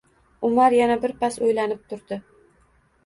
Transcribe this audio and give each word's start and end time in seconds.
Umar 0.47 0.75
yana 0.77 0.95
birpas 1.05 1.37
o‘ylanib 1.49 1.85
turdi 1.93 2.21